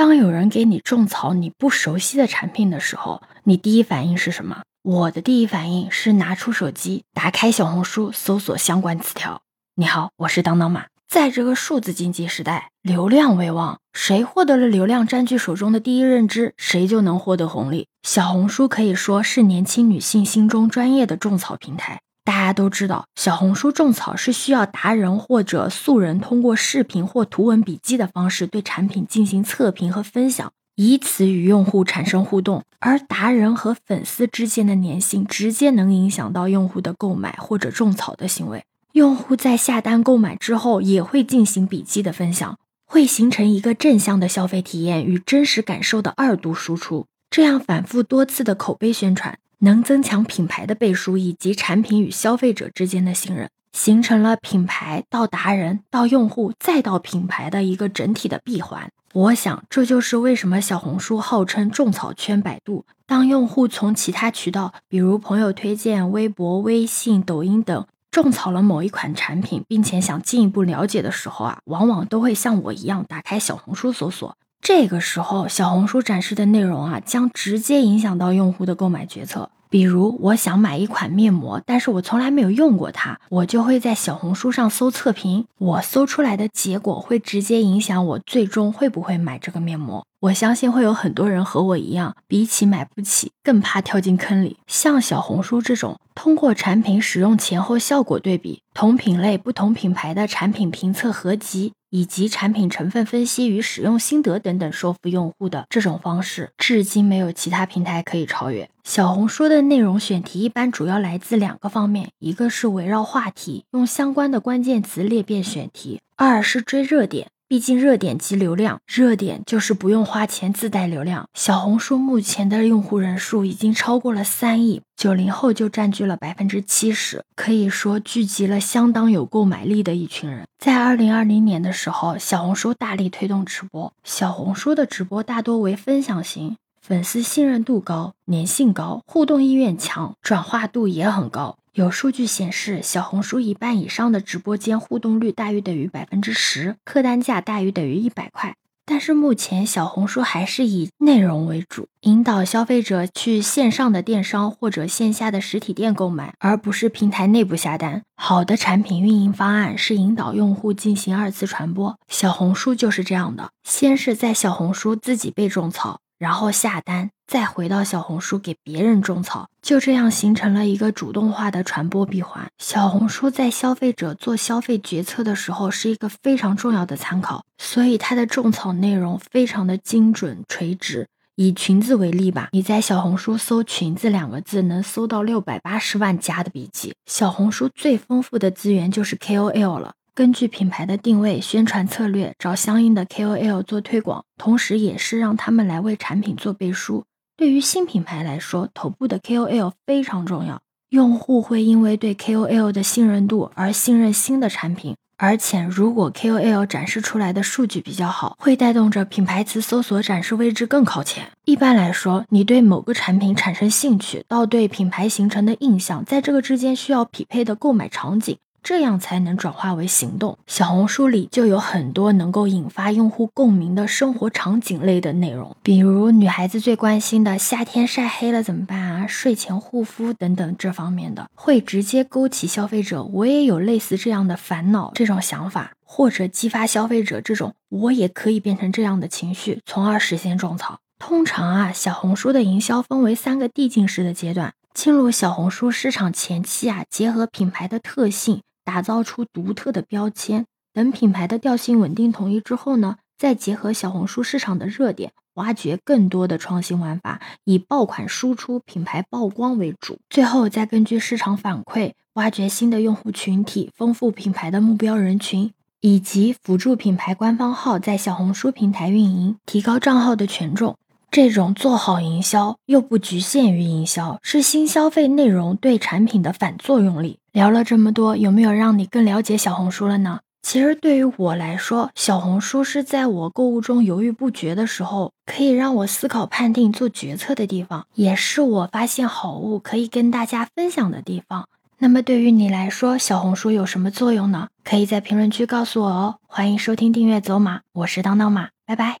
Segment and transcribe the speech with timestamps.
[0.00, 4.62] 当有人给你种草你不熟悉的产品的时候，你第一反应是什么？
[4.82, 9.42] 我的第一反应是拿出手机，打开小红书，搜索相关词条。
[9.74, 10.86] 你好，我是当当马。
[11.06, 17.86] 在这个数字经济时代，流量为王，谁获得了流量，占据手中的第一认知，谁就能获得红利。
[18.02, 22.00] 小红书可以说是年轻女性心中专业的种草平台。
[22.30, 32.62] 大家都知道，小红书种草是需要达人或者素人通过视频或图文笔记的方式对产品进行测评和分享，以此与用户产生互动。
[32.78, 38.62] 而达人和粉丝之间的粘性，直接能影响到用户的购买或者种草的行为。
[38.92, 47.06] 用户在下单购买之后，也会进行笔记的分享，会形成一个正向的消费体验与真实感受的二度输出。
[47.28, 58.90] 这样反复多次的口碑宣传，能增强品牌的背书以及产品与消费者之间的信任，形成了品牌到达人到用户再到品牌的一个整体的闭环。
[59.12, 62.86] 我想，这就是为什么小红书号称种草圈百度。
[63.06, 67.86] 当用户从其他渠道，比如朋友推荐、微博、微信、抖音等。
[68.10, 74.36] 种草了某一款产品，并且想进一步了解的时候啊，往往都会像我一样打开小红书搜索。
[74.62, 79.50] 这个时候，小红书展示的内容啊，将直接影响到用户的购买决策。
[79.70, 90.04] 比如，我想买一款面膜，但是我从来没有用过它，我就会在小红书上搜测评，我搜出来的结果会直接影响我最终会不会买这个面膜。
[90.20, 94.58] 我相信会有很多人和我一样，比起买不起，更怕跳进坑里。
[94.66, 101.72] 像小红书这种，通过产品使用前后效果对比、同品类不同品牌的产品评测合集。
[101.90, 108.70] 以及产品成分分析与使用心得等等说服用户的这种方式，至今没有其他平台可以超越。
[108.84, 117.28] 小红书的内容选题一般主要来自两个方面，一个是围绕话题，用相关的关键词裂变选题；二是追热点。
[117.50, 121.26] 毕竟热点即流量，热点就是不用花钱自带流量。
[121.34, 130.46] 小红书目前的用户人数已经超过了三亿，九零后就占据了百分之七十，可以说聚集了相当有购买力的一群人。
[130.60, 133.92] 在二零二零年的时候，小红书大力推动直播。
[134.04, 141.56] 小红书的直播大多为分享型，粉丝信任度高，粘性高，互动意愿强，转化度也很高。
[141.72, 148.56] 有数据显示，小红书一半以上的直播间互动率大于等于百分之十，客单价大于等于一百块。
[148.84, 158.02] 但是目前小红书还是以内容为主，引导消费者去线上的电商或者线下的实体店购买，而不是平台内部下单。
[158.16, 166.00] 好的产品运营方案是引导用户进行二次传播，小红书就是这样的，先是在小红书自己被种草。
[166.18, 172.50] 然后下单，再回到小红书给别人种草，就这样形成了一个主动化的传播闭环。
[172.58, 181.06] 小红书在消费者做消费决策的时候是一个非常重要的参考，所以它的种草内容非常的精准垂直。
[181.36, 186.92] 以裙子为例吧，你在小红书搜“裙子”两个字，能搜到六百八十万加的笔记。
[187.06, 189.92] 小红书最丰富的资源就是 KOL 了。
[190.12, 197.04] 根据品牌的定位、宣传策略，找相应的 KOL 做推广，同时也是让他们来为产品做背书。
[197.40, 204.94] 对于新品牌来说，头部的 KOL 非常重要，用户会因为对 KOL 的信任度而信任新的产品。
[205.16, 211.30] 而且，如果 KOL 展示出来的数据比较好，会带动着品牌词搜索展示位置更靠前。
[211.46, 218.36] 一般来说，你对某个产品产生兴趣，到对品牌形成的印象，在这个之间需要匹配的购买场景。
[218.62, 220.38] 这样才能转化为行动。
[220.46, 229.06] 小红书里就有很多能够引发用户共鸣的生活场景类的内容，比如女孩子最关心的夏天晒黑了怎么办啊？
[229.06, 240.78] 睡前护肤等等这方面的，会直接勾起消费者我也有类似这样的烦恼这种想法，或者激发消费者这种我也可以变成这样的情绪，从而实现种草。
[240.98, 248.42] 通常啊，小红书的营销分为三个递进式的阶段，进入小红书市场前期啊，结合品牌的特性。
[248.70, 270.76] 打造出独特的标签，等品牌的调性稳定统一之后呢，再结合小红书市场的热点，挖掘更多的创新玩法，以爆款输出、品牌曝光为主，最后再根据市场反馈，挖掘新的用户群体，丰富品牌的目标人群，以及辅助品牌官方号在小红书平台运营，提高账号的权重。
[271.10, 277.18] 这种做好营销又不局限于营销，是新消费内容对产品的反作用力。
[277.32, 280.20] 聊了这么多，有没有让你更了解小红书了呢？
[280.42, 291.48] 其实对于我来说，小红书是在我购物中犹豫不决的时候，可以让我思考、判定、做决策的地方，也是我发现好物可以跟大家分享的地方。
[291.78, 294.46] 那么对于你来说，小红书有什么作用呢？
[294.62, 296.14] 可以在评论区告诉我哦。
[296.28, 299.00] 欢迎收听、订阅走马，我是当当马，拜拜。